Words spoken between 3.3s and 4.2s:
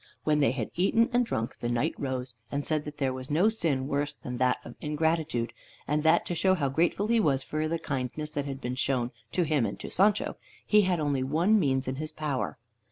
sin worse